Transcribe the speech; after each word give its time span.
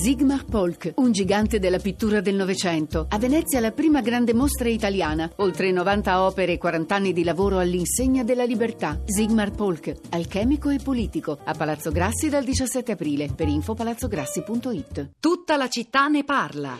Sigmar 0.00 0.44
Polk, 0.44 0.92
un 0.98 1.10
gigante 1.10 1.58
della 1.58 1.80
pittura 1.80 2.20
del 2.20 2.36
Novecento. 2.36 3.06
A 3.10 3.18
Venezia 3.18 3.58
la 3.58 3.72
prima 3.72 4.00
grande 4.00 4.32
mostra 4.32 4.68
italiana. 4.68 5.28
Oltre 5.38 5.72
90 5.72 6.22
opere 6.22 6.52
e 6.52 6.56
40 6.56 6.94
anni 6.94 7.12
di 7.12 7.24
lavoro 7.24 7.58
all'insegna 7.58 8.22
della 8.22 8.44
libertà. 8.44 9.00
Sigmar 9.04 9.50
Polk, 9.50 9.92
alchemico 10.10 10.68
e 10.68 10.78
politico. 10.78 11.36
A 11.42 11.52
Palazzo 11.52 11.90
Grassi 11.90 12.28
dal 12.28 12.44
17 12.44 12.92
aprile. 12.92 13.28
Per 13.34 13.48
info 13.48 13.74
palazzograssi.it. 13.74 15.14
Tutta 15.18 15.56
la 15.56 15.68
città 15.68 16.06
ne 16.06 16.22
parla. 16.22 16.76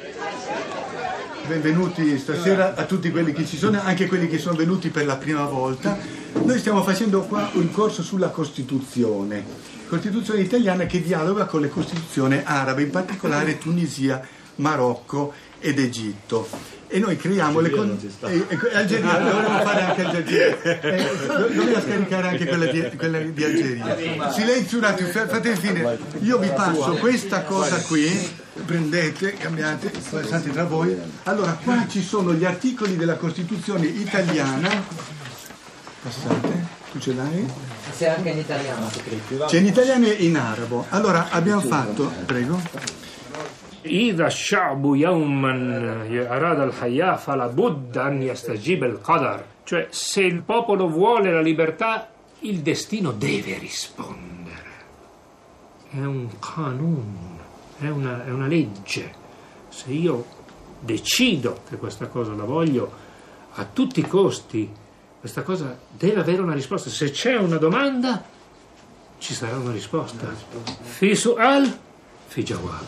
Benvenuti 1.49 2.19
stasera 2.19 2.75
a 2.75 2.85
tutti 2.85 3.11
quelli 3.11 3.33
che 3.33 3.47
ci 3.47 3.57
sono, 3.57 3.81
anche 3.81 4.07
quelli 4.07 4.29
che 4.29 4.37
sono 4.37 4.55
venuti 4.55 4.91
per 4.91 5.07
la 5.07 5.17
prima 5.17 5.47
volta. 5.47 5.99
Noi 6.45 6.59
stiamo 6.59 6.83
facendo 6.83 7.23
qua 7.23 7.49
un 7.55 7.71
corso 7.71 8.03
sulla 8.03 8.29
Costituzione. 8.29 9.43
Costituzione 9.89 10.43
italiana 10.43 10.85
che 10.85 11.01
dialoga 11.01 11.47
con 11.47 11.63
le 11.63 11.71
Costituzioni 11.71 12.39
arabe, 12.45 12.83
in 12.83 12.91
particolare 12.91 13.57
Tunisia, 13.57 14.21
Marocco 14.59 15.33
ed 15.61 15.79
Egitto. 15.79 16.77
E 16.91 16.99
noi 17.01 17.19
creiamo 17.19 17.61
le 17.61 17.69
condizioni. 17.69 18.47
Algeria, 18.73 19.19
dovremmo 19.19 19.61
fare 19.61 19.83
anche 19.83 20.05
Algeria. 20.05 20.57
Eh, 20.89 21.55
doveva 21.55 21.81
scaricare 21.83 22.29
anche 22.29 22.47
quella 22.47 22.67
di, 22.67 22.97
quella 22.97 23.19
di 23.19 23.45
Algeria. 23.45 24.31
Silenzio 24.33 24.79
un 24.79 24.85
attimo, 24.85 25.09
fate 25.09 25.57
finire. 25.57 25.99
Io 26.21 26.39
vi 26.39 26.49
passo 26.49 26.95
questa 26.95 27.43
cosa 27.43 27.77
qui, 27.83 28.09
prendete, 28.65 29.35
cambiate, 29.35 29.91
passate 30.11 30.51
tra 30.51 30.65
voi. 30.65 30.97
Allora, 31.25 31.59
qua 31.63 31.87
ci 31.89 32.03
sono 32.03 32.33
gli 32.33 32.45
articoli 32.45 32.97
della 32.97 33.17
Costituzione 33.17 33.87
italiana. 33.87 34.71
Passate, 36.03 36.67
tu 36.93 36.99
ce 37.01 37.13
l'hai? 37.13 37.47
C'è 37.99 38.09
anche 38.09 38.31
in 38.31 38.39
italiano. 38.39 38.91
C'è 39.47 39.59
in 39.59 39.67
italiano 39.67 40.07
e 40.07 40.13
in 40.25 40.37
arabo. 40.37 40.87
Allora 40.89 41.29
abbiamo 41.31 41.61
fatto, 41.61 42.11
prego. 42.25 43.07
إذا 43.86 44.28
الشعب 44.28 44.96
يوما 44.96 45.54
أراد 46.38 46.60
الحياة 46.60 47.16
فلا 47.16 47.48
بد 47.48 47.98
أن 47.98 48.22
يستجيب 48.22 48.84
القدر 48.84 49.44
cioè 49.66 49.88
se 49.92 50.22
il 50.22 50.42
popolo 50.42 50.90
vuole 50.90 51.32
la 51.32 51.42
libertà 51.42 52.10
il 52.40 52.60
destino 52.60 53.12
deve 53.12 53.58
rispondere 53.58 54.72
è 55.90 56.04
un 56.04 56.28
kanun 56.40 57.38
è 57.80 57.88
una, 57.88 58.26
è 58.26 58.30
una 58.30 58.48
legge 58.48 59.14
se 59.70 59.92
io 59.92 60.26
decido 60.80 61.62
che 61.70 61.78
questa 61.78 62.08
cosa 62.08 62.34
la 62.34 62.44
voglio 62.44 62.92
a 63.54 63.66
tutti 63.72 64.02
i 64.02 64.08
costi 64.08 64.70
questa 65.20 65.44
cosa 65.44 65.78
deve 65.90 66.20
avere 66.20 66.42
una 66.42 66.54
risposta 66.54 66.90
se 66.90 67.12
c'è 67.12 67.38
una 67.38 67.58
domanda 67.58 68.24
ci 69.18 69.34
sarà 69.34 69.56
una 69.56 69.72
risposta 69.72 70.28
fi 70.82 71.16
su'al 71.16 71.80
fi 72.28 72.44
jawab 72.44 72.86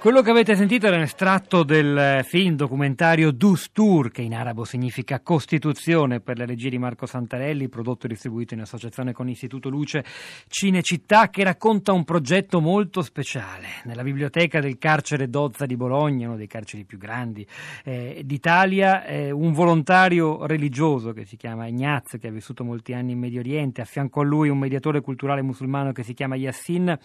Quello 0.00 0.22
che 0.22 0.30
avete 0.30 0.54
sentito 0.54 0.86
era 0.86 0.94
un 0.94 1.02
estratto 1.02 1.64
del 1.64 2.20
film 2.22 2.54
documentario 2.54 3.32
Dustur, 3.32 4.12
che 4.12 4.22
in 4.22 4.32
arabo 4.32 4.64
significa 4.64 5.18
Costituzione, 5.18 6.20
per 6.20 6.38
le 6.38 6.46
regie 6.46 6.70
di 6.70 6.78
Marco 6.78 7.04
Santarelli, 7.04 7.68
prodotto 7.68 8.06
e 8.06 8.10
distribuito 8.10 8.54
in 8.54 8.60
associazione 8.60 9.12
con 9.12 9.26
l'Istituto 9.26 9.68
Luce 9.68 10.04
Cinecittà, 10.46 11.30
che 11.30 11.42
racconta 11.42 11.92
un 11.92 12.04
progetto 12.04 12.60
molto 12.60 13.02
speciale. 13.02 13.66
Nella 13.86 14.04
biblioteca 14.04 14.60
del 14.60 14.78
carcere 14.78 15.28
Dozza 15.28 15.66
di 15.66 15.74
Bologna, 15.74 16.28
uno 16.28 16.36
dei 16.36 16.46
carceri 16.46 16.84
più 16.84 16.96
grandi 16.96 17.44
eh, 17.82 18.22
d'Italia, 18.24 19.04
eh, 19.04 19.32
un 19.32 19.52
volontario 19.52 20.46
religioso 20.46 21.12
che 21.12 21.24
si 21.24 21.36
chiama 21.36 21.66
Ignaz, 21.66 22.18
che 22.20 22.28
ha 22.28 22.32
vissuto 22.32 22.62
molti 22.62 22.92
anni 22.92 23.12
in 23.12 23.18
Medio 23.18 23.40
Oriente, 23.40 23.80
a 23.80 23.84
fianco 23.84 24.20
a 24.20 24.24
lui 24.24 24.48
un 24.48 24.58
mediatore 24.58 25.00
culturale 25.00 25.42
musulmano 25.42 25.90
che 25.90 26.04
si 26.04 26.14
chiama 26.14 26.36
Yassin, 26.36 26.96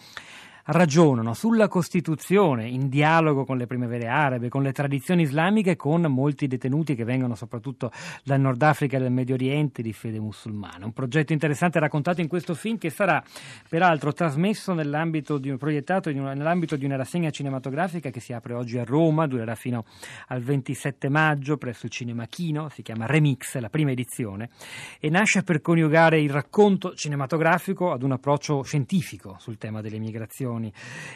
ragionano 0.66 1.34
sulla 1.34 1.68
Costituzione 1.68 2.68
in 2.68 2.88
dialogo 2.88 3.44
con 3.44 3.58
le 3.58 3.66
primavere 3.66 4.06
arabe, 4.06 4.48
con 4.48 4.62
le 4.62 4.72
tradizioni 4.72 5.22
islamiche 5.22 5.76
con 5.76 6.02
molti 6.02 6.46
detenuti 6.46 6.94
che 6.94 7.04
vengono 7.04 7.34
soprattutto 7.34 7.90
dal 8.22 8.40
Nord 8.40 8.62
Africa 8.62 8.96
e 8.96 9.00
dal 9.00 9.12
Medio 9.12 9.34
Oriente 9.34 9.82
di 9.82 9.92
fede 9.92 10.20
musulmana. 10.20 10.86
Un 10.86 10.92
progetto 10.92 11.32
interessante 11.32 11.78
raccontato 11.78 12.20
in 12.20 12.28
questo 12.28 12.54
film 12.54 12.78
che 12.78 12.90
sarà 12.90 13.22
peraltro 13.68 14.12
trasmesso 14.12 14.72
nell'ambito 14.72 15.38
di, 15.38 15.54
proiettato 15.56 16.08
una, 16.10 16.32
nell'ambito 16.32 16.76
di 16.76 16.84
una 16.84 16.96
rassegna 16.96 17.30
cinematografica 17.30 18.10
che 18.10 18.20
si 18.20 18.32
apre 18.32 18.54
oggi 18.54 18.78
a 18.78 18.84
Roma, 18.84 19.26
durerà 19.26 19.54
fino 19.54 19.84
al 20.28 20.40
27 20.40 21.08
maggio 21.08 21.56
presso 21.56 21.86
il 21.86 21.92
Cinema 21.92 22.26
Chino, 22.26 22.68
si 22.70 22.82
chiama 22.82 23.06
Remix, 23.06 23.58
la 23.58 23.68
prima 23.68 23.90
edizione, 23.90 24.48
e 24.98 25.10
nasce 25.10 25.42
per 25.42 25.60
coniugare 25.60 26.20
il 26.20 26.30
racconto 26.30 26.94
cinematografico 26.94 27.92
ad 27.92 28.02
un 28.02 28.12
approccio 28.12 28.62
scientifico 28.62 29.36
sul 29.38 29.58
tema 29.58 29.80
delle 29.80 29.98
migrazioni 29.98 30.53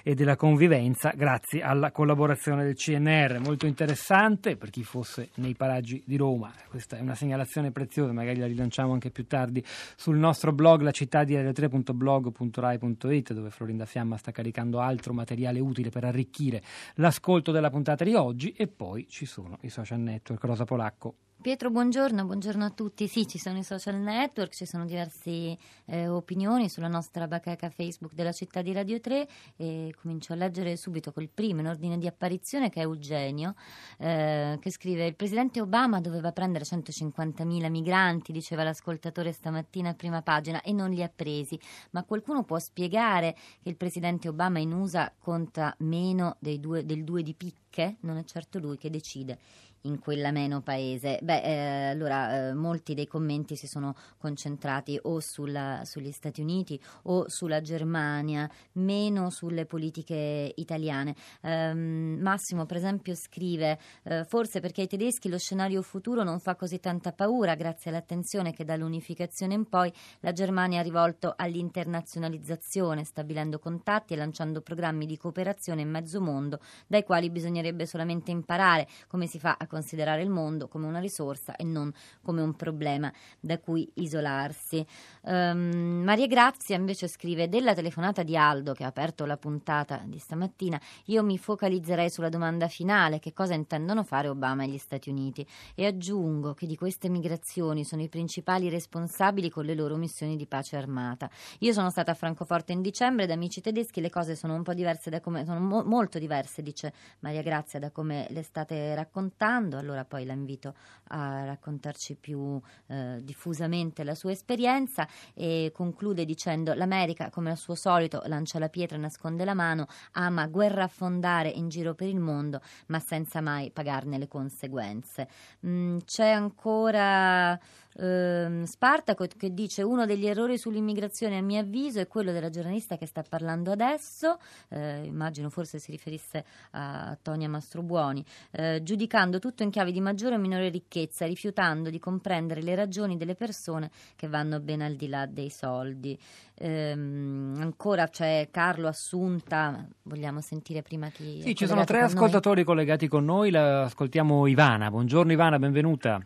e 0.03 0.15
della 0.15 0.37
convivenza 0.37 1.13
grazie 1.15 1.63
alla 1.63 1.91
collaborazione 1.93 2.65
del 2.65 2.75
CNR. 2.75 3.41
Molto 3.41 3.67
interessante 3.67 4.57
per 4.57 4.71
chi 4.71 4.83
fosse 4.83 5.31
nei 5.37 5.55
paraggi 5.55 6.03
di 6.05 6.17
Roma. 6.17 6.53
Questa 6.69 6.97
è 6.97 7.01
una 7.01 7.15
segnalazione 7.15 7.71
preziosa, 7.71 8.13
magari 8.13 8.39
la 8.39 8.47
rilanciamo 8.47 8.93
anche 8.93 9.11
più 9.11 9.27
tardi 9.27 9.65
sul 9.97 10.17
nostro 10.17 10.53
blog 10.53 10.83
la 10.83 10.91
città 10.91 11.25
di 11.25 11.35
r3.blog.rai.it 11.35 13.33
dove 13.33 13.51
Florinda 13.51 13.87
Fiamma 13.87 14.17
sta 14.17 14.33
caricando 14.33 14.81
altro 14.81 15.13
materiale 15.13 15.61
utile 15.61 15.91
per 15.91 16.05
arricchire 16.05 16.63
l'ascolto 16.95 17.53
della 17.53 17.71
puntata 17.71 18.05
di 18.05 18.15
oggi 18.15 18.53
e 18.53 18.67
poi 18.67 19.07
ci 19.09 19.27
sono 19.27 19.59
i 19.63 19.69
social 19.69 20.01
network. 20.01 20.43
Rosa 20.45 20.65
Polacco. 20.65 21.28
Pietro, 21.41 21.71
buongiorno, 21.71 22.25
buongiorno 22.25 22.65
a 22.65 22.71
tutti. 22.71 23.07
Sì, 23.07 23.25
ci 23.29 23.39
sono 23.39 23.59
i 23.59 23.63
social 23.63 23.95
network, 23.95 24.53
ci 24.53 24.67
sono 24.67 24.85
diverse 24.85 25.57
eh, 25.85 26.09
opinioni 26.09 26.69
sulla 26.69 26.89
nostra 26.89 27.29
bacheca 27.29 27.71
Facebook 27.71 28.13
della 28.13 28.33
città 28.33 28.61
di 28.61 28.73
Radio 28.73 28.99
3 28.99 29.29
e 29.57 29.95
comincio 30.03 30.33
a 30.33 30.37
leggere 30.37 30.77
subito 30.77 31.13
col 31.13 31.29
primo 31.33 31.61
in 31.61 31.69
ordine 31.69 31.97
di 31.97 32.09
apparizione 32.09 32.71
che 32.71 32.81
è 32.81 32.83
Eugenio 32.83 33.55
eh, 33.99 34.59
che 34.61 34.71
scrive 34.73 35.07
il 35.07 35.15
presidente 35.15 35.61
Obama 35.61 36.01
doveva 36.01 36.33
prendere 36.33 36.65
150.000 36.65 37.71
migranti, 37.71 38.33
diceva 38.33 38.65
l'ascoltatore 38.65 39.31
stamattina 39.31 39.91
a 39.91 39.95
prima 39.95 40.23
pagina 40.23 40.61
e 40.63 40.73
non 40.73 40.91
li 40.91 41.05
ha 41.05 41.13
presi, 41.15 41.57
ma 41.93 42.03
qualcuno 42.03 42.43
può 42.43 42.59
spiegare 42.59 43.37
che 43.63 43.69
il 43.69 43.77
presidente 43.77 44.27
Obama 44.27 44.59
in 44.59 44.73
USA 44.73 45.15
conta 45.17 45.73
meno 45.79 46.37
due, 46.41 46.85
del 46.85 47.05
2 47.05 47.23
di 47.23 47.35
picche? 47.35 47.99
Non 48.01 48.17
è 48.17 48.25
certo 48.25 48.59
lui 48.59 48.77
che 48.77 48.91
decide 48.91 49.39
in 49.83 49.99
quell'ameno 49.99 50.61
paese? 50.61 51.19
Beh, 51.23 51.43
eh, 51.43 51.91
allora 51.91 52.49
eh, 52.49 52.55
molti 52.55 52.95
dei 52.95 53.07
commenti 53.07 53.57
si 53.57 53.67
sono 53.67 53.95
concentrati 54.19 54.99
o 55.03 55.21
sulla, 55.21 55.83
sugli 55.85 56.13
Stati 56.13 56.41
Uniti 56.41 56.81
o 57.05 57.29
sulla 57.29 57.61
Germania, 57.61 58.49
meno 58.73 59.31
sulle 59.31 59.67
politiche 59.67 60.53
italiane. 60.57 61.15
Um, 61.43 62.19
Massimo, 62.21 62.67
per 62.67 62.79
esempio, 62.79 63.15
scrive: 63.15 63.79
eh, 64.05 64.25
Forse 64.25 64.61
perché 64.61 64.83
ai 64.83 64.87
tedeschi 64.89 65.29
lo 65.29 65.39
scenario 65.39 65.83
futuro 65.83 66.23
non 66.23 66.41
fa 66.41 66.57
così 66.57 66.81
tanta 66.81 67.13
paura, 67.13 67.55
grazie 67.55 67.91
all'attenzione 67.91 68.53
che 68.53 68.65
dall'unificazione 68.65 69.55
in 69.55 69.69
poi 69.69 69.93
la 70.21 70.33
Germania 70.33 70.81
ha 70.81 70.83
rivolto 70.83 71.35
all'internazionalizzazione, 71.37 73.05
stabilendo 73.05 73.59
contatti 73.59 74.15
e 74.15 74.17
lanciando 74.17 74.61
programmi 74.61 75.07
di 75.07 75.17
cooperazione 75.17 75.83
in 75.83 75.91
mezzo 75.91 76.21
mondo, 76.21 76.61
dai 76.87 77.05
quali 77.05 77.31
bisognerebbe 77.31 77.87
solamente 77.87 78.31
imparare 78.31 78.89
come 79.07 79.27
si 79.27 79.39
fa 79.39 79.57
a 79.59 79.67
considerare 79.69 80.23
il 80.23 80.31
mondo 80.31 80.67
come 80.67 80.87
una 80.87 80.99
risorsa 80.99 81.55
e 81.55 81.63
non 81.63 81.93
come 82.23 82.43
un 82.43 82.57
problema 82.57 83.13
da 83.39 83.59
cui 83.61 83.89
isolarsi. 83.95 84.85
Um, 85.23 86.03
Maria 86.05 86.27
Grazia 86.27 86.75
invece 86.75 87.07
scrive 87.07 87.49
della 87.49 87.75
telefonata 87.75 88.25
di 88.25 88.37
Aldo 88.37 88.73
che 88.73 88.83
ha 88.83 88.89
aperto 88.89 89.25
la 89.27 89.37
puntata 89.37 90.03
di 90.05 90.19
stamattina, 90.19 90.81
io 91.07 91.23
mi 91.23 91.39
focalizzerei 91.39 92.11
sulla 92.11 92.29
domanda 92.29 92.69
finale, 92.69 93.19
che 93.19 93.33
cosa 93.33 93.55
intendono 93.55 94.03
fare 94.03 94.29
Obama 94.29 94.65
e 94.65 94.69
gli 94.69 94.79
Stati 94.79 95.11
Uniti 95.11 95.47
e 95.75 95.87
aggiungo 95.87 96.55
che 96.55 96.67
di 96.67 96.77
queste 96.77 97.09
migrazioni 97.09 97.85
sono 97.85 98.03
i 98.03 98.09
principali 98.09 98.69
responsabili 98.69 99.51
con 99.51 99.65
le 99.65 99.75
loro 99.75 99.97
missioni 99.97 100.37
di 100.37 100.47
pace 100.47 100.77
armata. 100.77 101.31
Io 101.61 101.73
sono 101.73 101.91
stata 101.91 102.13
a 102.13 102.15
Francoforte 102.15 102.73
in 102.73 102.81
dicembre 102.81 103.27
da 103.27 103.35
amici 103.35 103.61
tedeschi, 103.61 104.01
le 104.01 104.11
cose 104.11 104.35
sono 104.35 104.55
un 104.55 104.63
po' 104.63 104.75
diverse 104.75 105.11
da 105.11 105.21
come 105.21 105.45
sono 105.45 105.61
mo- 105.61 105.85
molto 105.85 106.19
diverse, 106.19 106.63
dice 106.63 106.93
Maria 107.21 107.43
Grazia 107.43 107.79
da 107.79 107.91
come 107.91 108.27
le 108.31 108.43
state 108.43 108.95
raccontando 108.95 109.37
parlando, 109.59 109.77
allora 109.77 110.05
poi 110.05 110.25
la 110.25 110.33
invito 110.33 110.75
a 111.09 111.45
raccontarci 111.45 112.17
più 112.17 112.61
eh, 112.87 113.19
diffusamente 113.23 114.05
la 114.05 114.15
sua 114.15 114.31
esperienza 114.31 115.07
e 115.35 115.73
conclude 115.75 116.25
dicendo 116.25 116.73
l'America 116.75 117.31
come 117.31 117.51
al 117.51 117.57
suo 117.57 117.75
solito 117.75 118.23
lancia 118.27 118.59
la 118.59 118.69
pietra 118.69 118.97
e 118.97 119.01
nasconde 119.01 119.45
la 119.45 119.55
mano, 119.55 119.87
ama 120.13 120.47
guerraffondare 120.47 121.49
in 121.49 121.69
giro 121.69 121.95
per 121.95 122.09
il 122.09 122.21
mondo 122.21 122.61
ma 122.87 123.01
senza 123.01 123.41
mai 123.41 123.71
pagarne 123.71 124.19
le 124.19 124.29
conseguenze. 124.29 125.29
Mm, 125.67 125.99
c'è 126.05 126.31
ancora 126.31 127.59
ehm, 127.99 128.65
Spartaco 128.65 129.27
che 129.37 129.53
dice 129.53 129.83
uno 129.83 130.07
degli 130.07 130.27
errori 130.27 130.57
sull'immigrazione 130.57 131.39
a 131.39 131.43
mio 131.43 131.61
avviso 131.61 132.01
è 132.01 132.07
quello 132.07 132.33
della 132.33 132.51
giornalista 132.51 132.97
che 132.97 133.07
sta 133.07 133.23
parlando 133.29 133.71
adesso, 133.71 134.39
eh, 134.69 135.03
immagino 135.05 135.51
forse 135.51 135.79
si 135.79 135.91
riferisse 135.91 136.45
a 136.73 137.17
Tonia 137.21 137.49
Mastrobuoni, 137.49 138.25
eh, 138.53 138.83
giudicando 138.83 139.39
tutto 139.39 139.63
in 139.63 139.71
chiave 139.71 139.93
di 139.93 140.01
maggiore 140.01 140.37
o 140.37 140.39
minore 140.39 140.69
ricchezza, 140.69 141.27
rifiutando 141.27 141.91
di 141.91 141.99
comprendere 141.99 142.63
le 142.63 142.75
ragioni 142.75 143.17
delle 143.17 143.35
persone 143.35 143.91
che 144.17 144.29
vanno 144.29 144.61
ben 144.61 144.83
al 144.83 144.95
di 144.95 145.09
là 145.09 145.27
dei 145.27 145.51
soldi. 145.51 146.19
Ehm, 146.55 147.57
ancora 147.61 148.09
c'è 148.09 148.49
Carlo 148.51 148.89
Assunta, 148.89 149.87
vogliamo 150.03 150.41
sentire 150.41 150.83
prima 150.83 151.09
chi... 151.09 151.41
Sì, 151.43 151.55
ci 151.55 151.67
sono 151.67 151.85
tre 151.85 152.01
ascoltatori 152.01 152.57
noi. 152.57 152.65
collegati 152.65 153.09
con 153.09 153.25
noi, 153.25 153.51
la 153.51 153.85
ascoltiamo 153.85 154.47
Ivana. 154.47 154.91
Buongiorno 154.91 155.33
Ivana, 155.33 155.59
benvenuta. 155.59 156.21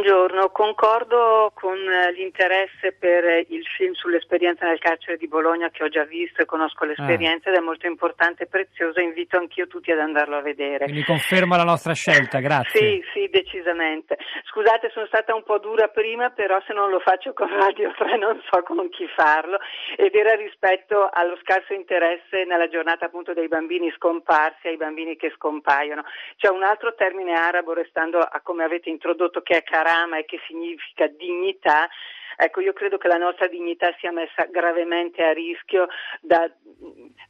Buongiorno, 0.00 0.48
concordo 0.48 1.52
con 1.52 1.76
eh, 1.76 2.10
l'interesse 2.12 2.96
per 2.98 3.44
il 3.48 3.62
film 3.76 3.92
sull'esperienza 3.92 4.64
nel 4.64 4.78
carcere 4.78 5.18
di 5.18 5.28
Bologna 5.28 5.68
che 5.68 5.84
ho 5.84 5.90
già 5.90 6.04
visto 6.04 6.40
e 6.40 6.46
conosco 6.46 6.86
l'esperienza 6.86 7.50
ah. 7.50 7.52
ed 7.52 7.58
è 7.58 7.60
molto 7.60 7.86
importante 7.86 8.44
e 8.44 8.46
prezioso, 8.46 8.98
invito 8.98 9.36
anch'io 9.36 9.66
tutti 9.66 9.92
ad 9.92 9.98
andarlo 9.98 10.38
a 10.38 10.40
vedere. 10.40 10.84
Quindi 10.84 11.04
conferma 11.04 11.58
la 11.58 11.64
nostra 11.64 11.92
scelta, 11.92 12.38
grazie. 12.40 12.80
Sì, 12.80 13.04
sì, 13.12 13.28
decisamente. 13.28 14.16
Scusate, 14.48 14.88
sono 14.88 15.04
stata 15.04 15.34
un 15.34 15.42
po' 15.42 15.58
dura 15.58 15.88
prima, 15.88 16.30
però 16.30 16.58
se 16.66 16.72
non 16.72 16.88
lo 16.88 17.00
faccio 17.00 17.34
con 17.34 17.48
Radio 17.48 17.92
3 17.92 18.16
non 18.16 18.40
so 18.50 18.62
con 18.62 18.88
chi 18.88 19.06
farlo 19.14 19.58
ed 19.98 20.14
era 20.14 20.34
rispetto 20.34 21.10
allo 21.12 21.36
scarso 21.42 21.74
interesse 21.74 22.44
nella 22.46 22.68
giornata 22.68 23.04
appunto 23.04 23.34
dei 23.34 23.48
bambini 23.48 23.92
scomparsi, 23.96 24.68
ai 24.68 24.78
bambini 24.78 25.16
che 25.16 25.30
scompaiono. 25.36 26.04
C'è 26.38 26.48
un 26.48 26.62
altro 26.62 26.94
termine 26.94 27.34
arabo, 27.34 27.74
restando 27.74 28.18
a 28.20 28.40
come 28.42 28.64
avete 28.64 28.88
introdotto, 28.88 29.42
che 29.42 29.58
è 29.58 29.62
karama 29.90 30.18
e 30.18 30.24
che 30.24 30.40
significa 30.46 31.08
dignità, 31.08 31.88
ecco 32.36 32.60
io 32.60 32.72
credo 32.72 32.96
che 32.96 33.08
la 33.08 33.16
nostra 33.16 33.48
dignità 33.48 33.94
sia 33.98 34.12
messa 34.12 34.44
gravemente 34.44 35.22
a 35.22 35.32
rischio 35.32 35.88
da, 36.20 36.50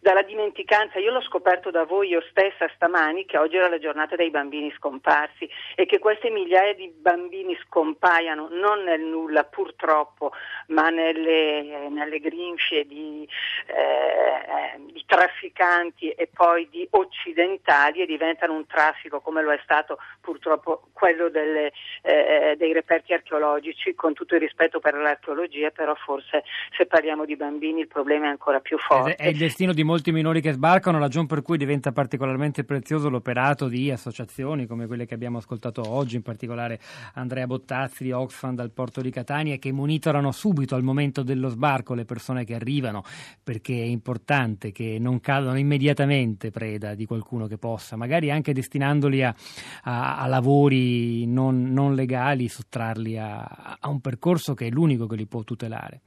dalla 0.00 0.22
dimenticanza. 0.22 0.98
Io 0.98 1.12
l'ho 1.12 1.22
scoperto 1.22 1.70
da 1.70 1.84
voi 1.84 2.08
io 2.08 2.22
stessa 2.30 2.68
stamani 2.74 3.26
che 3.26 3.38
oggi 3.38 3.56
era 3.56 3.68
la 3.68 3.78
giornata 3.78 4.16
dei 4.16 4.30
bambini 4.30 4.72
scomparsi 4.76 5.48
e 5.74 5.86
che 5.86 5.98
queste 5.98 6.30
migliaia 6.30 6.74
di 6.74 6.88
bambini 6.88 7.56
scompaiano 7.66 8.48
non 8.50 8.82
nel 8.82 9.02
nulla 9.02 9.44
purtroppo, 9.44 10.32
ma 10.68 10.88
nelle, 10.88 11.88
nelle 11.90 12.18
grinfie 12.18 12.86
di, 12.86 13.28
eh, 13.66 14.80
di 14.92 15.04
trafficanti 15.06 16.10
e 16.10 16.28
poi 16.32 16.68
di 16.70 16.86
occidentali 16.90 18.00
e 18.00 18.06
diventano 18.06 18.54
un 18.54 18.66
traffico 18.66 19.20
come 19.20 19.42
lo 19.42 19.52
è 19.52 19.60
stato 19.62 19.98
purtroppo 20.20 20.88
quello 20.92 21.28
delle, 21.28 21.72
eh, 22.02 22.54
dei 22.56 22.72
reperti 22.72 23.12
archeologici, 23.12 23.94
con 23.94 24.14
tutto 24.14 24.34
il 24.34 24.40
rispetto 24.40 24.80
per 24.80 24.94
l'archeologia, 24.94 25.70
però 25.70 25.94
forse 25.94 26.44
se 26.76 26.86
parliamo 26.86 27.24
di 27.24 27.36
bambini 27.36 27.80
il 27.80 27.88
problema 27.88 28.26
è 28.26 28.30
ancora 28.30 28.60
più 28.60 28.78
forte. 28.78 29.16
È 29.16 29.28
il 29.28 29.36
destino 29.36 29.72
di 29.72 29.84
molti 29.90 30.12
minori 30.12 30.40
che 30.40 30.52
sbarcano, 30.52 31.00
ragion 31.00 31.26
per 31.26 31.42
cui 31.42 31.58
diventa 31.58 31.90
particolarmente 31.90 32.62
prezioso 32.62 33.08
l'operato 33.08 33.66
di 33.66 33.90
associazioni 33.90 34.64
come 34.64 34.86
quelle 34.86 35.04
che 35.04 35.14
abbiamo 35.14 35.38
ascoltato 35.38 35.82
oggi, 35.84 36.14
in 36.14 36.22
particolare 36.22 36.78
Andrea 37.14 37.44
Bottazzi 37.48 38.04
di 38.04 38.12
Oxfam 38.12 38.54
dal 38.54 38.70
porto 38.70 39.00
di 39.00 39.10
Catania, 39.10 39.56
che 39.56 39.72
monitorano 39.72 40.30
subito 40.30 40.76
al 40.76 40.84
momento 40.84 41.24
dello 41.24 41.48
sbarco 41.48 41.94
le 41.94 42.04
persone 42.04 42.44
che 42.44 42.54
arrivano, 42.54 43.02
perché 43.42 43.74
è 43.74 43.84
importante 43.84 44.70
che 44.70 44.98
non 45.00 45.18
cadano 45.18 45.58
immediatamente 45.58 46.52
preda 46.52 46.94
di 46.94 47.04
qualcuno 47.04 47.48
che 47.48 47.58
possa, 47.58 47.96
magari 47.96 48.30
anche 48.30 48.52
destinandoli 48.52 49.24
a, 49.24 49.34
a, 49.82 50.18
a 50.18 50.26
lavori 50.28 51.26
non, 51.26 51.72
non, 51.72 51.96
legali, 51.96 52.46
sottrarli 52.46 53.18
a, 53.18 53.76
a 53.80 53.88
un 53.88 54.00
percorso 54.00 54.54
che 54.54 54.68
è 54.68 54.70
l'unico 54.70 55.08
che 55.08 55.16
li 55.16 55.26
può 55.26 55.42
tutelare. 55.42 56.00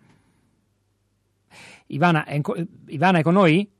Ivana 1.87 2.23
è, 2.25 2.39
Ivana 2.87 3.19
è 3.19 3.21
con 3.21 3.33
noi? 3.33 3.72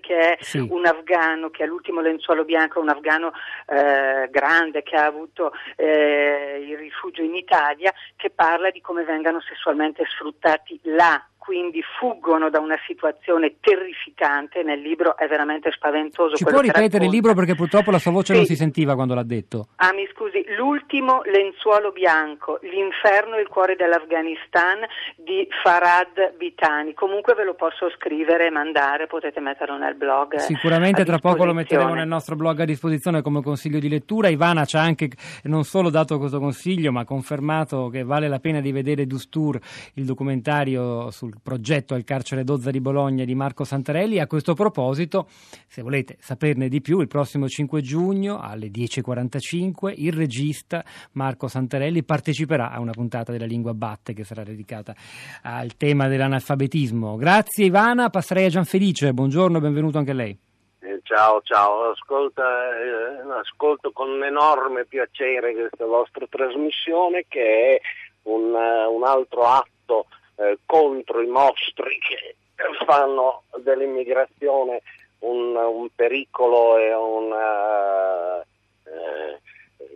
Che 0.00 0.36
è 0.36 0.42
sì. 0.42 0.58
un 0.58 0.84
afgano 0.86 1.50
che 1.50 1.62
ha 1.62 1.66
l'ultimo 1.66 2.00
lenzuolo 2.00 2.44
bianco, 2.44 2.80
un 2.80 2.90
afgano 2.90 3.32
eh, 3.66 4.28
grande 4.30 4.82
che 4.82 4.96
ha 4.96 5.06
avuto 5.06 5.52
eh, 5.76 6.64
il 6.68 6.76
rifugio 6.76 7.22
in 7.22 7.34
Italia, 7.34 7.92
che 8.16 8.30
parla 8.30 8.70
di 8.70 8.80
come 8.80 9.04
vengano 9.04 9.40
sessualmente 9.40 10.04
sfruttati 10.06 10.78
là 10.84 11.26
quindi 11.44 11.82
fuggono 11.98 12.48
da 12.48 12.58
una 12.58 12.78
situazione 12.86 13.56
terrificante. 13.60 14.62
Nel 14.62 14.80
libro 14.80 15.16
è 15.16 15.26
veramente 15.26 15.70
spaventoso. 15.70 16.36
Ci 16.36 16.44
può 16.44 16.60
ripetere 16.60 17.04
il 17.04 17.10
libro 17.10 17.34
perché 17.34 17.54
purtroppo 17.54 17.90
la 17.90 17.98
sua 17.98 18.12
voce 18.12 18.32
sì. 18.32 18.38
non 18.38 18.46
si 18.46 18.56
sentiva 18.56 18.94
quando 18.94 19.14
l'ha 19.14 19.22
detto. 19.22 19.68
Ah, 19.76 19.92
mi 19.92 20.08
scusi, 20.12 20.44
L'ultimo 20.56 21.22
lenzuolo 21.24 21.90
bianco, 21.92 22.58
l'inferno 22.62 23.36
e 23.36 23.42
il 23.42 23.48
cuore 23.48 23.76
dell'Afghanistan 23.76 24.80
di 25.16 25.46
Farad 25.62 26.36
Bitani. 26.36 26.94
Comunque 26.94 27.34
ve 27.34 27.44
lo 27.44 27.54
posso 27.54 27.90
scrivere 27.90 28.46
e 28.46 28.50
mandare, 28.50 29.06
potete 29.06 29.40
metterlo 29.40 29.76
nel 29.76 29.94
blog. 29.94 30.36
Sicuramente 30.36 31.04
tra 31.04 31.18
poco 31.18 31.44
lo 31.44 31.52
metteremo 31.52 31.94
nel 31.94 32.06
nostro 32.06 32.36
blog 32.36 32.60
a 32.60 32.64
disposizione 32.64 33.20
come 33.20 33.42
consiglio 33.42 33.78
di 33.78 33.88
lettura. 33.88 34.28
Ivana 34.28 34.64
ci 34.64 34.76
ha 34.76 34.80
anche 34.80 35.10
non 35.44 35.64
solo 35.64 35.90
dato 35.90 36.18
questo 36.18 36.38
consiglio, 36.38 36.92
ma 36.92 37.04
confermato 37.04 37.88
che 37.88 38.04
vale 38.04 38.28
la 38.28 38.38
pena 38.38 38.60
di 38.60 38.72
vedere 38.72 39.06
Dustur, 39.06 39.58
il 39.94 40.04
documentario 40.04 41.10
sul 41.10 41.33
progetto 41.42 41.94
al 41.94 42.04
carcere 42.04 42.44
Dozza 42.44 42.70
di 42.70 42.80
Bologna 42.80 43.24
di 43.24 43.34
Marco 43.34 43.64
Santarelli. 43.64 44.18
A 44.18 44.26
questo 44.26 44.54
proposito, 44.54 45.26
se 45.66 45.82
volete 45.82 46.16
saperne 46.20 46.68
di 46.68 46.80
più, 46.80 47.00
il 47.00 47.08
prossimo 47.08 47.48
5 47.48 47.80
giugno 47.82 48.40
alle 48.40 48.68
10.45 48.68 49.94
il 49.96 50.12
regista 50.12 50.84
Marco 51.12 51.48
Santarelli 51.48 52.02
parteciperà 52.04 52.70
a 52.70 52.80
una 52.80 52.92
puntata 52.92 53.32
della 53.32 53.46
Lingua 53.46 53.74
Batte 53.74 54.12
che 54.12 54.24
sarà 54.24 54.42
dedicata 54.42 54.94
al 55.42 55.76
tema 55.76 56.08
dell'analfabetismo. 56.08 57.16
Grazie 57.16 57.66
Ivana, 57.66 58.10
passerei 58.10 58.46
a 58.46 58.50
Gianfelice. 58.50 59.12
Buongiorno 59.12 59.60
benvenuto 59.60 59.98
anche 59.98 60.10
a 60.10 60.14
lei. 60.14 60.38
Eh, 60.80 61.00
ciao, 61.02 61.40
ciao, 61.42 61.90
Ascolta, 61.90 62.42
eh, 62.42 63.40
ascolto 63.40 63.90
con 63.92 64.22
enorme 64.22 64.84
piacere 64.84 65.54
questa 65.54 65.86
vostra 65.86 66.26
trasmissione 66.28 67.24
che 67.26 67.76
è 67.76 67.80
un, 68.24 68.52
uh, 68.52 68.94
un 68.94 69.04
altro 69.04 69.46
atto 69.46 70.06
eh, 70.36 70.58
contro 70.66 71.20
i 71.20 71.26
mostri 71.26 71.98
che 71.98 72.36
fanno 72.84 73.42
dell'immigrazione 73.58 74.82
un, 75.20 75.54
un 75.56 75.88
pericolo 75.94 76.76
e 76.78 76.94
una, 76.94 78.40
eh, 78.40 79.40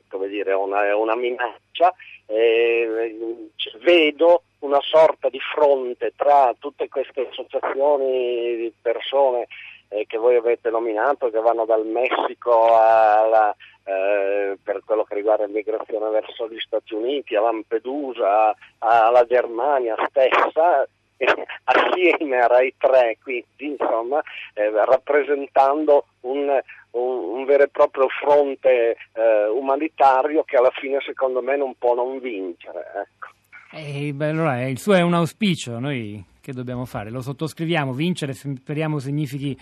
come 0.09 0.29
dire, 0.29 0.53
una, 0.53 0.97
una 0.97 1.15
minaccia. 1.15 1.95
Eh, 2.27 3.17
vedo 3.81 4.43
una 4.61 4.81
sorta 4.83 5.29
di 5.29 5.41
fronte 5.41 6.13
tra 6.17 6.55
tutte 6.59 6.89
queste 6.89 7.29
associazioni 7.29 8.57
di 8.57 8.73
persone 8.83 9.47
eh, 9.89 10.07
che 10.07 10.19
voi 10.19 10.37
avete 10.37 10.71
nominato, 10.71 11.31
che 11.31 11.41
vanno 11.41 11.65
dal 11.65 11.87
Messico 11.87 12.77
alla, 12.77 13.55
eh, 13.89 14.59
per 14.63 14.83
quello 14.85 15.05
che 15.05 15.15
riguarda 15.15 15.47
l'immigrazione 15.47 16.11
verso 16.11 16.47
gli 16.47 16.59
Stati 16.59 16.93
Uniti, 16.93 17.35
a 17.35 17.41
Lampedusa, 17.41 18.55
alla 18.79 19.25
Germania 19.27 19.95
stessa, 20.09 20.87
assieme 21.65 22.39
a 22.39 22.47
Rai 22.47 22.75
3, 22.77 23.17
quindi 23.23 23.47
insomma 23.57 24.21
eh, 24.53 24.71
rappresentando 24.71 26.05
un, 26.21 26.61
un, 26.91 27.35
un, 27.35 27.45
vero 27.47 27.63
e 27.65 27.69
proprio 27.69 28.09
fronte 28.09 28.97
eh, 29.15 29.49
umanitario 29.49 30.45
che 30.45 30.57
alla 30.57 30.73
fine 30.79 30.99
secondo 31.01 31.41
me 31.41 31.57
non 31.57 31.75
può 31.79 31.95
non 31.95 32.19
vincere. 32.21 32.85
Ecco. 32.95 33.29
Eh, 33.73 34.13
beh, 34.13 34.29
allora, 34.29 34.67
il 34.67 34.79
suo 34.79 34.95
è 34.95 35.01
un 35.01 35.15
auspicio, 35.15 35.79
noi 35.79 36.23
che 36.43 36.53
dobbiamo 36.53 36.85
fare? 36.85 37.11
Lo 37.11 37.23
sottoscriviamo, 37.23 37.93
vincere 37.93 38.35
speriamo 38.35 38.99
significhi 38.99 39.57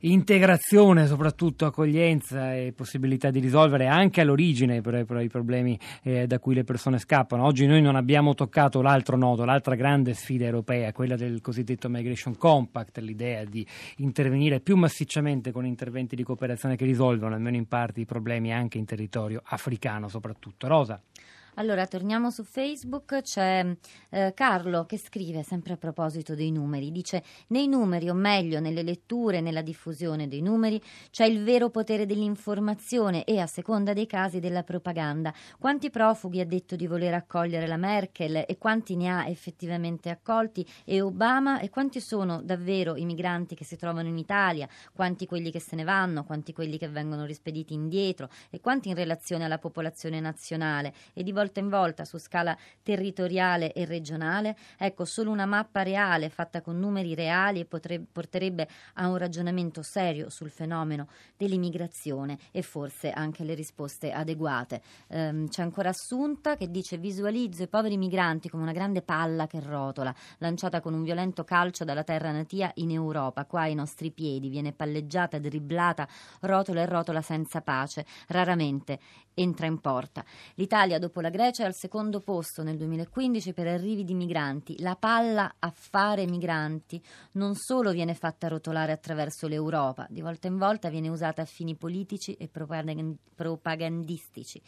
integrazione, 0.00 1.06
soprattutto 1.06 1.66
accoglienza 1.66 2.54
e 2.54 2.72
possibilità 2.74 3.30
di 3.30 3.40
risolvere 3.40 3.86
anche 3.86 4.20
all'origine 4.20 4.80
però, 4.80 5.04
però 5.04 5.20
i 5.20 5.28
problemi 5.28 5.78
eh, 6.02 6.26
da 6.26 6.38
cui 6.38 6.54
le 6.54 6.64
persone 6.64 6.98
scappano. 6.98 7.44
Oggi 7.44 7.66
noi 7.66 7.82
non 7.82 7.96
abbiamo 7.96 8.34
toccato 8.34 8.82
l'altro 8.82 9.16
nodo, 9.16 9.44
l'altra 9.44 9.74
grande 9.74 10.14
sfida 10.14 10.44
europea, 10.44 10.92
quella 10.92 11.16
del 11.16 11.40
cosiddetto 11.40 11.88
Migration 11.88 12.36
Compact, 12.36 12.98
l'idea 12.98 13.44
di 13.44 13.66
intervenire 13.96 14.60
più 14.60 14.76
massicciamente 14.76 15.52
con 15.52 15.66
interventi 15.66 16.16
di 16.16 16.22
cooperazione 16.22 16.76
che 16.76 16.84
risolvono 16.84 17.34
almeno 17.34 17.56
in 17.56 17.66
parte 17.66 18.00
i 18.00 18.04
problemi 18.04 18.52
anche 18.52 18.78
in 18.78 18.84
territorio 18.84 19.42
africano 19.44 20.08
soprattutto. 20.08 20.66
Rosa. 20.66 21.00
Allora, 21.58 21.86
torniamo 21.86 22.30
su 22.30 22.44
Facebook, 22.44 23.22
c'è 23.22 23.64
eh, 24.10 24.32
Carlo 24.34 24.84
che 24.84 24.98
scrive 24.98 25.42
sempre 25.42 25.72
a 25.72 25.76
proposito 25.78 26.34
dei 26.34 26.50
numeri, 26.50 26.92
dice 26.92 27.24
nei 27.46 27.66
numeri, 27.66 28.10
o 28.10 28.14
meglio 28.14 28.60
nelle 28.60 28.82
letture, 28.82 29.40
nella 29.40 29.62
diffusione 29.62 30.28
dei 30.28 30.42
numeri, 30.42 30.78
c'è 31.10 31.24
il 31.24 31.42
vero 31.42 31.70
potere 31.70 32.04
dell'informazione 32.04 33.24
e 33.24 33.38
a 33.38 33.46
seconda 33.46 33.94
dei 33.94 34.06
casi 34.06 34.38
della 34.38 34.64
propaganda. 34.64 35.32
Quanti 35.58 35.88
profughi 35.88 36.40
ha 36.40 36.44
detto 36.44 36.76
di 36.76 36.86
voler 36.86 37.14
accogliere 37.14 37.66
la 37.66 37.78
Merkel? 37.78 38.44
E 38.46 38.58
quanti 38.58 38.94
ne 38.94 39.08
ha 39.08 39.26
effettivamente 39.26 40.10
accolti? 40.10 40.66
E 40.84 41.00
Obama? 41.00 41.60
E 41.60 41.70
quanti 41.70 42.00
sono 42.00 42.42
davvero 42.42 42.96
i 42.96 43.06
migranti 43.06 43.54
che 43.54 43.64
si 43.64 43.76
trovano 43.76 44.08
in 44.08 44.18
Italia, 44.18 44.68
quanti 44.92 45.24
quelli 45.24 45.50
che 45.50 45.60
se 45.60 45.74
ne 45.74 45.84
vanno, 45.84 46.24
quanti 46.24 46.52
quelli 46.52 46.76
che 46.76 46.88
vengono 46.90 47.24
rispediti 47.24 47.72
indietro? 47.72 48.28
E 48.50 48.60
quanti 48.60 48.90
in 48.90 48.94
relazione 48.94 49.44
alla 49.46 49.58
popolazione 49.58 50.20
nazionale? 50.20 50.92
E 51.14 51.22
di 51.22 51.32
volta 51.46 51.60
in 51.60 51.68
volta 51.68 52.04
su 52.04 52.18
scala 52.18 52.56
territoriale 52.82 53.72
e 53.72 53.84
regionale. 53.84 54.56
Ecco, 54.76 55.04
solo 55.04 55.30
una 55.30 55.46
mappa 55.46 55.82
reale 55.82 56.28
fatta 56.28 56.60
con 56.60 56.78
numeri 56.78 57.14
reali 57.14 57.64
potrebbe, 57.64 58.06
porterebbe 58.10 58.68
a 58.94 59.08
un 59.08 59.16
ragionamento 59.16 59.82
serio 59.82 60.28
sul 60.28 60.50
fenomeno 60.50 61.08
dell'immigrazione 61.36 62.38
e 62.50 62.62
forse 62.62 63.10
anche 63.10 63.44
le 63.44 63.54
risposte 63.54 64.10
adeguate. 64.10 64.82
Ehm, 65.08 65.48
c'è 65.48 65.62
ancora 65.62 65.90
Assunta 65.90 66.56
che 66.56 66.70
dice 66.70 66.98
visualizzo 66.98 67.62
i 67.62 67.68
poveri 67.68 67.96
migranti 67.96 68.48
come 68.48 68.64
una 68.64 68.72
grande 68.72 69.02
palla 69.02 69.46
che 69.46 69.60
rotola, 69.60 70.14
lanciata 70.38 70.80
con 70.80 70.94
un 70.94 71.02
violento 71.02 71.44
calcio 71.44 71.84
dalla 71.84 72.02
terra 72.02 72.32
natia 72.32 72.70
in 72.74 72.90
Europa, 72.90 73.44
qua 73.44 73.62
ai 73.62 73.74
nostri 73.74 74.10
piedi, 74.10 74.48
viene 74.48 74.72
palleggiata, 74.72 75.38
dribblata, 75.38 76.08
rotola 76.40 76.82
e 76.82 76.86
rotola 76.86 77.22
senza 77.22 77.60
pace, 77.60 78.04
raramente 78.28 78.98
entra 79.36 79.66
in 79.66 79.80
porta. 79.80 80.24
L'Italia 80.54 80.98
dopo 80.98 81.20
la 81.20 81.30
Grecia 81.36 81.64
è 81.64 81.66
al 81.66 81.74
secondo 81.74 82.20
posto 82.20 82.62
nel 82.62 82.78
2015 82.78 83.52
per 83.52 83.66
arrivi 83.66 84.04
di 84.04 84.14
migranti. 84.14 84.80
La 84.80 84.96
palla 84.96 85.56
a 85.58 85.70
fare 85.70 86.24
migranti 86.24 86.98
non 87.32 87.54
solo 87.54 87.90
viene 87.90 88.14
fatta 88.14 88.48
rotolare 88.48 88.92
attraverso 88.92 89.46
l'Europa, 89.46 90.06
di 90.08 90.22
volta 90.22 90.46
in 90.46 90.56
volta 90.56 90.88
viene 90.88 91.10
usata 91.10 91.42
a 91.42 91.44
fini 91.44 91.76
politici 91.76 92.32
e 92.32 92.48
propagandistici. 92.48 94.62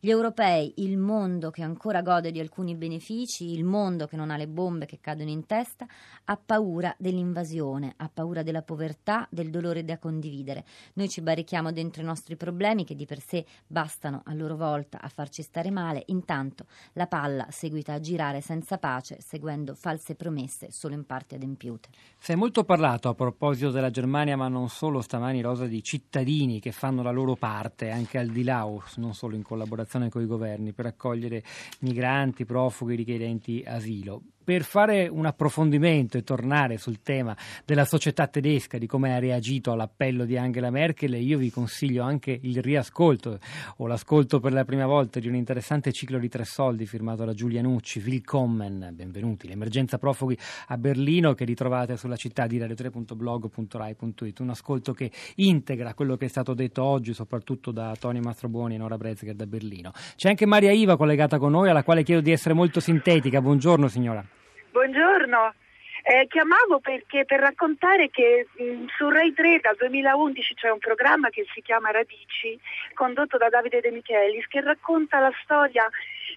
Gli 0.00 0.10
europei, 0.10 0.74
il 0.76 0.96
mondo 0.96 1.50
che 1.50 1.64
ancora 1.64 2.02
gode 2.02 2.30
di 2.30 2.38
alcuni 2.38 2.76
benefici, 2.76 3.50
il 3.50 3.64
mondo 3.64 4.06
che 4.06 4.14
non 4.14 4.30
ha 4.30 4.36
le 4.36 4.46
bombe 4.46 4.86
che 4.86 5.00
cadono 5.00 5.28
in 5.28 5.44
testa, 5.44 5.88
ha 6.24 6.36
paura 6.36 6.94
dell'invasione, 6.96 7.94
ha 7.96 8.08
paura 8.08 8.44
della 8.44 8.62
povertà, 8.62 9.26
del 9.28 9.50
dolore 9.50 9.84
da 9.84 9.98
condividere. 9.98 10.64
Noi 10.94 11.08
ci 11.08 11.20
barrichiamo 11.20 11.72
dentro 11.72 12.02
i 12.02 12.04
nostri 12.04 12.36
problemi 12.36 12.84
che 12.84 12.94
di 12.94 13.06
per 13.06 13.18
sé 13.18 13.44
bastano 13.66 14.22
a 14.24 14.34
loro 14.34 14.56
volta 14.56 15.00
a 15.00 15.08
farci 15.08 15.42
stare 15.42 15.72
male, 15.72 16.04
intanto 16.06 16.66
la 16.92 17.08
palla 17.08 17.48
seguita 17.50 17.94
a 17.94 17.98
girare 18.00 18.40
senza 18.40 18.78
pace, 18.78 19.18
seguendo 19.20 19.74
false 19.74 20.14
promesse 20.14 20.70
solo 20.70 20.94
in 20.94 21.06
parte 21.06 21.34
adempiute. 21.34 21.88
Si 22.18 22.30
è 22.30 22.36
molto 22.36 22.62
parlato 22.62 23.08
a 23.08 23.14
proposito 23.14 23.72
della 23.72 23.90
Germania, 23.90 24.36
ma 24.36 24.46
non 24.46 24.68
solo 24.68 25.00
stamani, 25.00 25.40
Rosa, 25.40 25.66
di 25.66 25.82
cittadini 25.82 26.60
che 26.60 26.70
fanno 26.70 27.02
la 27.02 27.10
loro 27.10 27.34
parte, 27.34 27.90
anche 27.90 28.18
al 28.18 28.28
di 28.28 28.44
là, 28.44 28.64
non 28.96 29.14
solo 29.14 29.34
in 29.34 29.42
collaborazione 29.42 29.86
collaborazione 29.88 30.10
con 30.10 30.22
i 30.22 30.26
governi 30.26 30.72
per 30.72 30.86
accogliere 30.86 31.42
migranti, 31.80 32.44
profughi, 32.44 32.94
richiedenti 32.94 33.64
asilo 33.66 34.22
per 34.48 34.62
fare 34.62 35.08
un 35.08 35.26
approfondimento 35.26 36.16
e 36.16 36.22
tornare 36.22 36.78
sul 36.78 37.02
tema 37.02 37.36
della 37.66 37.84
società 37.84 38.28
tedesca, 38.28 38.78
di 38.78 38.86
come 38.86 39.14
ha 39.14 39.18
reagito 39.18 39.72
all'appello 39.72 40.24
di 40.24 40.38
Angela 40.38 40.70
Merkel, 40.70 41.16
io 41.16 41.36
vi 41.36 41.50
consiglio 41.50 42.02
anche 42.02 42.30
il 42.40 42.62
riascolto 42.62 43.40
o 43.76 43.86
l'ascolto 43.86 44.40
per 44.40 44.54
la 44.54 44.64
prima 44.64 44.86
volta 44.86 45.20
di 45.20 45.28
un 45.28 45.34
interessante 45.34 45.92
ciclo 45.92 46.18
di 46.18 46.30
tre 46.30 46.46
soldi 46.46 46.86
firmato 46.86 47.26
da 47.26 47.34
Giulia 47.34 47.60
Nucci, 47.60 48.02
Willkommen, 48.02 48.92
benvenuti, 48.94 49.46
l'emergenza 49.46 49.98
profughi 49.98 50.38
a 50.68 50.78
Berlino 50.78 51.34
che 51.34 51.44
ritrovate 51.44 51.98
sulla 51.98 52.16
città 52.16 52.46
di 52.46 52.58
radio3.blog.rai.it, 52.58 54.40
un 54.40 54.48
ascolto 54.48 54.94
che 54.94 55.10
integra 55.34 55.92
quello 55.92 56.16
che 56.16 56.24
è 56.24 56.28
stato 56.28 56.54
detto 56.54 56.82
oggi 56.82 57.12
soprattutto 57.12 57.70
da 57.70 57.94
Tony 58.00 58.20
Mastrobuoni 58.20 58.76
e 58.76 58.78
Nora 58.78 58.96
Brezger 58.96 59.34
da 59.34 59.44
Berlino. 59.44 59.92
C'è 60.16 60.30
anche 60.30 60.46
Maria 60.46 60.72
Iva 60.72 60.96
collegata 60.96 61.36
con 61.36 61.50
noi 61.50 61.68
alla 61.68 61.82
quale 61.82 62.02
chiedo 62.02 62.22
di 62.22 62.32
essere 62.32 62.54
molto 62.54 62.80
sintetica, 62.80 63.42
buongiorno 63.42 63.88
signora. 63.88 64.26
Buongiorno. 64.70 65.54
Eh, 66.02 66.26
chiamavo 66.28 66.78
perché 66.80 67.24
per 67.24 67.40
raccontare 67.40 68.10
che 68.10 68.46
mh, 68.52 68.86
su 68.96 69.08
Rai 69.08 69.32
3 69.32 69.60
dal 69.60 69.76
2011 69.76 70.54
c'è 70.54 70.70
un 70.70 70.78
programma 70.78 71.30
che 71.30 71.46
si 71.52 71.62
chiama 71.62 71.90
Radici, 71.90 72.58
condotto 72.94 73.36
da 73.38 73.48
Davide 73.48 73.80
De 73.80 73.90
Michelis, 73.90 74.46
che 74.46 74.60
racconta 74.60 75.18
la 75.18 75.32
storia 75.42 75.88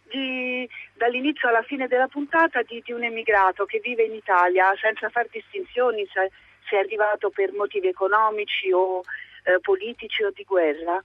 di, 0.09 0.67
dall'inizio 0.93 1.49
alla 1.49 1.61
fine 1.61 1.87
della 1.87 2.07
puntata 2.07 2.61
di, 2.63 2.81
di, 2.83 2.93
un 2.93 3.03
emigrato 3.03 3.65
che 3.65 3.79
vive 3.79 4.03
in 4.03 4.13
Italia 4.13 4.73
senza 4.81 5.09
far 5.09 5.27
distinzioni 5.29 6.07
se, 6.11 6.31
se 6.67 6.77
è 6.77 6.79
arrivato 6.79 7.29
per 7.29 7.51
motivi 7.51 7.87
economici 7.87 8.71
o 8.71 9.01
eh, 9.43 9.59
politici 9.59 10.23
o 10.23 10.31
di 10.31 10.43
guerra. 10.43 11.01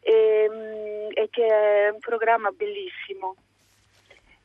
E, 0.00 0.48
mh, 0.50 1.18
e 1.20 1.28
che 1.30 1.46
è 1.46 1.90
un 1.90 2.00
programma 2.00 2.50
bellissimo. 2.50 3.36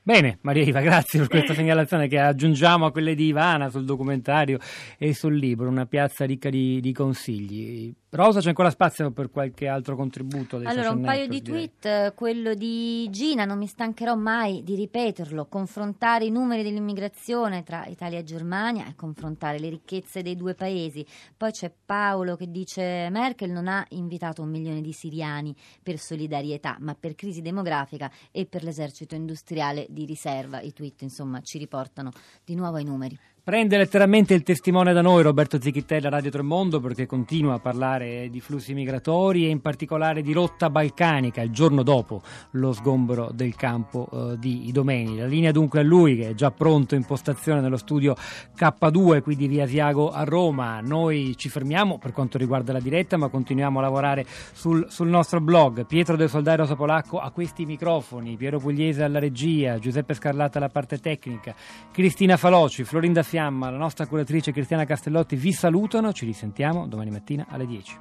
Bene, 0.08 0.38
Maria 0.44 0.64
Iva, 0.64 0.80
grazie 0.80 1.20
per 1.20 1.28
questa 1.28 1.52
segnalazione 1.54 2.08
che 2.08 2.18
aggiungiamo 2.18 2.86
a 2.86 2.92
quelle 2.94 3.14
di 3.14 3.26
Ivana 3.26 3.68
sul 3.68 3.84
documentario 3.84 4.58
e 4.98 5.14
sul 5.14 5.36
libro, 5.36 5.68
una 5.68 5.86
piazza 5.86 6.24
ricca 6.24 6.50
di, 6.50 6.80
di 6.80 6.94
consigli. 6.94 7.94
Rosa, 8.10 8.40
c'è 8.40 8.48
ancora 8.48 8.70
spazio 8.70 9.12
per 9.12 9.30
qualche 9.30 9.68
altro 9.68 9.98
contributo? 9.98 10.62
Allora, 10.64 10.92
un 10.92 11.02
paio 11.02 11.28
di 11.28 11.42
tweet, 11.42 11.82
direi. 11.82 12.14
quello 12.16 12.54
di 12.54 13.06
Gina, 13.10 13.44
non 13.44 13.58
mi 13.58 13.68
stancherò 13.68 14.16
mai 14.16 14.64
di 14.64 14.76
ripeterlo, 14.76 15.48
confrontare 15.48 16.24
i 16.24 16.30
numeri 16.30 16.64
dell'immigrazione 16.64 17.64
tra 17.64 17.86
Italia 17.86 18.20
e 18.20 18.24
Germania 18.24 18.88
e 18.88 18.96
confrontare 18.96 19.60
le 19.60 19.68
ricchezze 19.68 20.22
dei 20.22 20.38
due 20.38 20.54
paesi. 20.54 21.06
Poi 21.36 21.52
c'è 21.52 21.70
Paolo 21.86 22.38
che 22.38 22.50
dice 22.50 23.10
Merkel 23.10 23.52
non 23.52 23.68
ha 23.68 23.86
invitato 23.90 24.42
un 24.42 24.52
milione 24.52 24.80
di 24.80 24.94
siriani 24.94 25.54
per 25.84 25.98
solidarietà, 25.98 26.78
ma 26.80 26.96
per 26.98 27.14
crisi 27.14 27.42
demografica 27.42 28.10
e 28.32 28.46
per 28.46 28.64
l'esercito 28.64 29.16
industriale 29.16 29.86
di 29.90 30.06
riserva. 30.06 30.62
I 30.62 30.72
tweet, 30.72 31.02
insomma, 31.02 31.42
ci 31.42 31.58
riportano 31.58 32.12
di 32.46 32.56
nuovo 32.56 32.78
ai 32.78 32.86
numeri. 32.86 33.20
Prende 33.48 33.78
letteralmente 33.78 34.34
il 34.34 34.44
testimone 34.44 34.92
da 34.92 35.02
noi 35.02 35.24
Roberto 35.24 35.58
Zichittella 35.62 36.10
Radio 36.10 36.30
Tremondo 36.30 36.82
perché 36.82 37.06
continua 37.06 37.54
a 37.54 37.60
parlare 37.60 38.28
di 38.30 38.42
flussi 38.42 38.74
migratori 38.74 39.46
e 39.46 39.50
in 39.50 39.62
particolare 39.62 40.22
di 40.22 40.34
rotta 40.34 40.70
balcanica 40.70 41.42
il 41.42 41.52
giorno 41.52 41.82
dopo 41.82 42.22
lo 42.52 42.74
sgombero 42.74 43.32
del 43.34 43.56
campo 43.56 44.10
eh, 44.12 44.38
di 44.38 44.68
Idomeni. 44.68 45.16
La 45.16 45.28
linea 45.28 45.54
dunque 45.54 45.80
a 45.80 45.84
lui 45.84 46.18
che 46.18 46.32
è 46.32 46.34
già 46.34 46.52
pronto 46.52 46.96
in 46.96 47.06
postazione 47.06 47.62
nello 47.62 47.78
studio 47.78 48.18
K2 48.54 49.22
qui 49.22 49.38
di 49.38 49.48
Via 49.48 49.64
Asiago 49.64 50.12
a 50.12 50.26
Roma. 50.26 50.82
Noi 50.82 51.36
ci 51.38 51.48
fermiamo 51.48 52.00
per 52.00 52.12
quanto 52.12 52.38
riguarda 52.38 52.74
la 52.74 52.82
diretta 52.82 53.16
ma 53.16 53.30
continuiamo 53.30 53.80
a 53.80 53.84
lavorare 53.84 54.26
sul, 54.52 54.88
sul 54.90 55.08
nostro 55.08 55.40
blog. 55.40 55.86
Pietro 55.86 56.18
del 56.18 56.28
Soldario 56.28 56.64
Rosa 56.64 56.76
Polacco 56.76 57.18
a 57.18 57.32
questi 57.32 57.66
microfoni, 57.66 58.36
Piero 58.36 58.60
Pugliese 58.60 59.04
alla 59.04 59.20
regia, 59.20 59.80
Giuseppe 59.80 60.16
Scarlata 60.16 60.58
alla 60.58 60.68
parte 60.68 61.00
tecnica, 61.00 61.56
Cristina 61.94 62.36
Faloci, 62.36 62.84
Florinda 62.84 63.24
Fiamma 63.24 63.36
Fiamma, 63.38 63.70
la 63.70 63.78
nostra 63.78 64.08
curatrice 64.08 64.52
Cristiana 64.52 64.84
Castellotti 64.86 65.36
vi 65.36 65.54
salutano, 65.54 66.12
ci 66.12 66.26
risentiamo 66.26 66.88
domani 66.88 67.12
mattina 67.12 67.46
alle 67.48 67.68
10. 67.68 68.00